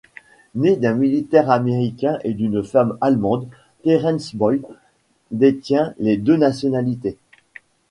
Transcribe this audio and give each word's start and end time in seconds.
Né 0.55 0.77
d'un 0.77 0.95
militaire 0.95 1.51
américain 1.51 2.17
et 2.23 2.33
d'une 2.33 2.63
femme 2.63 2.97
allemande, 3.01 3.47
Terrence 3.83 4.33
Boyd 4.35 4.63
détient 5.29 5.93
les 5.99 6.17
deux 6.17 6.37
nationalités. 6.37 7.17